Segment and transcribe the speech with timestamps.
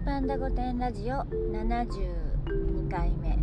[0.00, 1.16] ルパンダ御殿ラジオ
[1.52, 3.38] 72回目。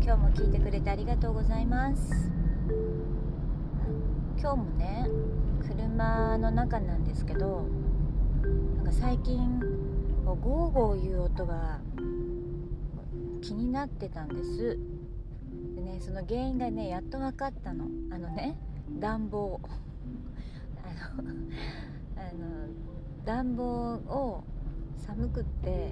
[0.00, 2.30] 今日も聞いてくれてありがとうございます。
[4.38, 5.08] 今日もね
[5.66, 7.66] 車の中なんですけど
[8.76, 9.58] なんか最近
[10.24, 10.36] ゴー
[10.70, 11.80] ゴーいう音が
[13.42, 14.78] 気になってたんです。
[15.74, 17.86] でねその原因がねやっと分かったの。
[18.12, 18.56] あのね
[19.00, 19.60] 暖房。
[22.16, 22.68] あの
[23.24, 24.44] 暖房を
[25.06, 25.90] 寒くって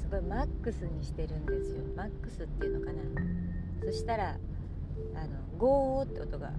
[0.00, 1.82] すごいマックスにしてるんですよ。
[1.96, 3.00] マックスっていうのかな。
[3.84, 4.36] そしたら
[5.14, 6.50] あのゴーって音が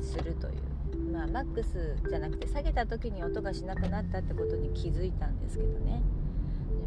[0.00, 0.54] するという。
[1.12, 6.02] まあマックスじゃなくて下げた時に音がしなくなったってことに気づいたんですけどね。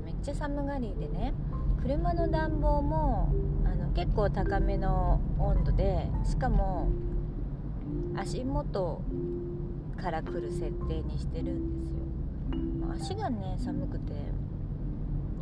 [0.03, 1.33] めっちゃ寒がりでね
[1.81, 3.33] 車の暖房も
[3.65, 6.89] あの結構高めの温度でしかも
[8.15, 9.01] 足元
[9.97, 12.04] から来る設定にしてるんですよ。
[12.99, 14.13] 足がね寒くて。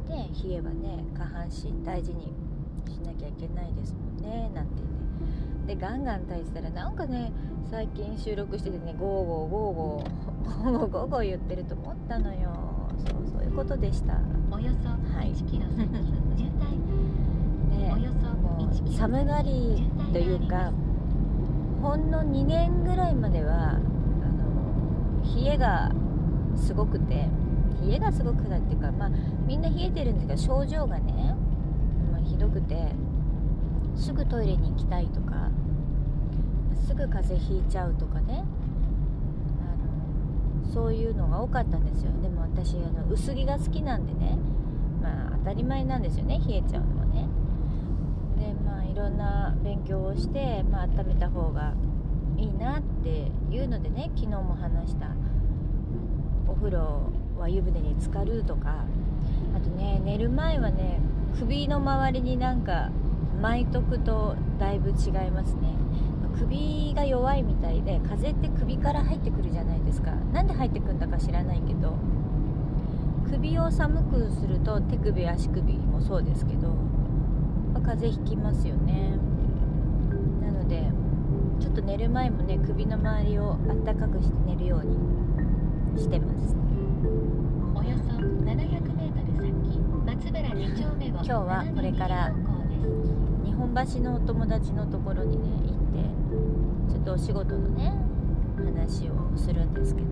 [0.04, 2.34] で冷えはね下半身大事に
[2.88, 4.52] しなきゃいけないですもんね。
[4.54, 4.88] なんてね。
[5.66, 7.32] でガンガン焚いたらなんかね
[7.72, 12.52] 最近収録しててねゴーゴーゴーゴーゴーゴーゴー言ってると思ったのよ。
[13.08, 14.20] そうそういうことでした。
[14.52, 15.88] およそ1キロ先、
[16.38, 16.62] 渋滞。
[17.80, 20.74] ねおよそもう寒がりというか
[21.82, 23.82] ほんの2年ぐらいまではあの
[25.24, 25.92] 冷えが
[26.58, 27.30] すごくて。
[27.86, 29.12] 冷えがすごくだっていうかまあ
[29.46, 31.36] みんな冷えてるんですが症状がね、
[32.12, 32.92] まあ、ひどくて
[33.96, 35.52] すぐトイレに行きたいとか
[36.88, 38.44] すぐ風邪ひいちゃうとかね
[39.62, 42.12] あのそういうのが多かったんですよ。
[42.22, 44.38] でも私あの薄着が好きなんでね
[45.02, 47.28] まあ当たり前なんですよね冷えちゃうのはね。
[48.38, 51.74] でまあいろんな勉強をして、まあ温めた方が
[52.38, 55.08] いいなっていうのでね昨日も話した
[56.48, 58.86] お風呂は湯船に浸かるとか。
[59.56, 61.00] あとね寝る前はね
[61.40, 62.90] 首の周りになんか
[63.42, 65.74] 巻いとくとだいぶ違いますね。
[66.38, 70.12] 首が弱いみたいで風邪って首から入ってくるじゃないですか。
[70.34, 71.96] なんで入ってくんだか知らないけど
[73.30, 76.76] 首を寒くすると手首足首もそうですけど
[77.84, 79.18] 風邪ひきますよね。
[80.42, 80.90] なので
[81.60, 84.98] ちょっと寝る前もね首の周りをあったかくして寝るように
[85.98, 86.56] してます。
[87.76, 92.34] およそ700メートル先松原2丁目を今日はこれから
[93.44, 97.94] 日本橋のお友達のところにね行ってちょっとお仕事のね
[98.58, 100.08] 話をするんですけど。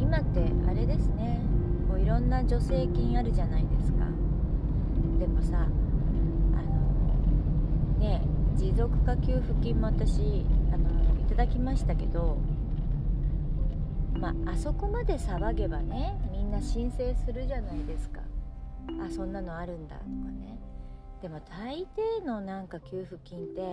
[0.00, 1.40] 今ってあれですね
[1.88, 4.06] こういろんな助成金あるじゃないですか。
[5.18, 8.22] でもさあのね
[8.56, 10.88] 持続化給付金も私あの
[11.20, 12.38] いただきましたけど
[14.20, 18.20] まああそこまで騒げばねみんな申請するじゃないですか。
[19.00, 20.58] あそんなのあるんだとかね。
[21.22, 21.86] でも大
[22.20, 23.64] 抵のなんか給付金ってあ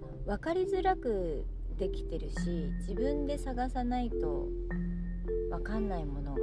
[0.00, 1.46] の分かりづらく
[1.78, 4.48] できてるし自分で探さないと
[5.50, 6.40] 分かんないものが、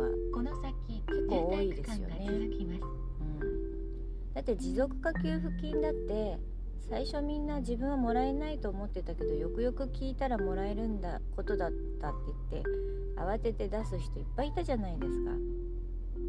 [0.88, 2.26] 結構多いですよね。
[2.28, 2.82] 渋滞区間が続きます
[4.34, 6.38] だって持続化給付金だって
[6.90, 11.72] 最初みんな自分はもらえないと思ってたけどよくよく聞いたらもらえるんだことだっ
[12.02, 12.18] たって
[12.52, 12.70] 言って
[13.20, 15.32] 慌てて出す人いっぱいいたじゃないですか。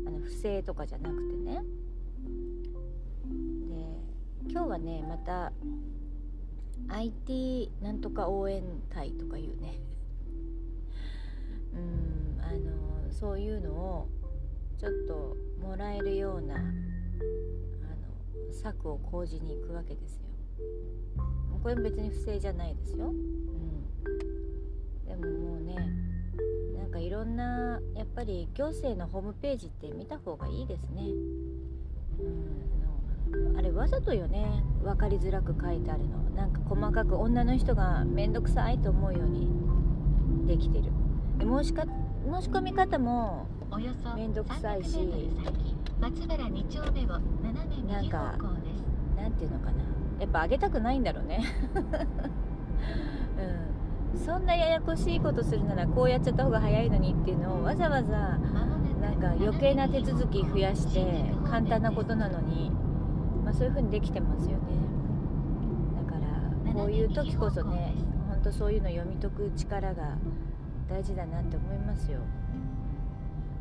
[0.07, 1.63] あの不正とかじゃなくてね。
[3.69, 5.53] で今日はねまた
[6.89, 9.81] IT なんとか応援隊とかいうね。
[11.75, 14.09] うんあのそういうのを
[14.79, 16.73] ちょっともらえるようなあの
[18.53, 20.28] 策を講じに行くわけですよ。
[21.63, 23.15] これも別に不正じゃないですよ、うん、
[25.07, 25.21] でも
[25.51, 25.77] もうね
[26.79, 31.03] なんかいろんなやっぱり行政のホームページって見た方がいいですね、
[32.21, 32.23] う
[33.53, 34.63] ん、あれわざとよね。
[34.83, 36.19] 分かりづらく書いてあるの。
[36.31, 39.49] なんか細かく女の人が面倒くさいと思うように
[40.47, 40.85] できてる。
[41.39, 44.97] で申しか申し込み方もおよそめんどくさいし。
[44.97, 47.21] 300メートル先松原2丁目を斜
[47.69, 49.21] め右方向です。
[49.21, 51.45] なんていうのかなやっぱあげたくないんだろうね。
[54.15, 54.19] うん。
[54.19, 58.39] そんなややこしいことするならこうやっちゃった方が早いのにっていうのをわざわざ
[59.01, 62.71] なんか余計な手続き増やして簡単なことなのに、
[63.45, 64.63] まあ、そういう風にできてますよね。
[66.05, 67.95] だからこういう時こそね
[68.29, 70.17] ほんとそういうの読み解く力が
[70.89, 72.21] 大事だなって思いますよ。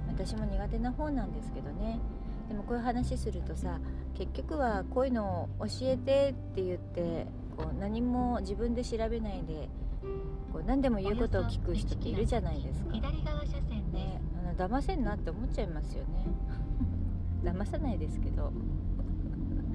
[0.08, 2.00] 私も苦手な方なんですけどね
[2.48, 3.80] でもこういう話するとさ
[4.18, 9.70] 結局はこういうのを教えてって言ってこう何も自分で調べないで
[10.54, 16.26] こう何でも言うことを聞く人っているじゃないですか、左側車線です、ね、あの騙せんなって思っちゃいますよね。
[17.44, 18.52] 騙さないですけど。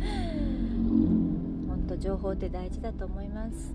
[0.03, 3.75] 本当情報って大事だと思います。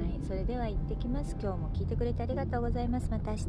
[0.00, 1.36] はいそれでは行ってきます。
[1.40, 3.10] 今日も聞いてくれてありがとうございます。
[3.10, 3.48] また明日